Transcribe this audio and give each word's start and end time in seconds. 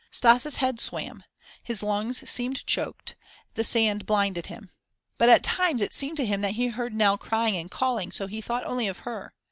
Stas' 0.09 0.55
head 0.55 0.79
swam, 0.79 1.23
his 1.61 1.83
lungs 1.83 2.27
seemed 2.27 2.65
choked, 2.65 3.11
and 3.11 3.53
the 3.53 3.63
sand 3.63 4.07
blinded 4.07 4.47
him. 4.47 4.71
But 5.19 5.29
at 5.29 5.43
times 5.43 5.79
it 5.83 5.93
seemed 5.93 6.17
to 6.17 6.25
him 6.25 6.41
that 6.41 6.55
he 6.55 6.69
heard 6.69 6.95
Nell 6.95 7.19
crying 7.19 7.55
and 7.55 7.69
calling; 7.69 8.11
so 8.11 8.25
he 8.25 8.41
thought 8.41 8.65
only 8.65 8.87
of 8.87 8.97
her. 9.05 9.31